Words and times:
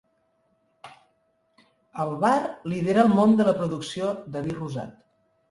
El 2.05 2.15
Var 2.23 2.39
lidera 2.73 3.05
el 3.09 3.13
món 3.21 3.37
de 3.43 3.47
la 3.51 3.55
producció 3.61 4.11
de 4.35 4.45
vi 4.49 4.59
rosat. 4.59 4.99